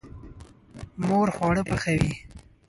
[1.07, 2.11] مور خواړه پخوي.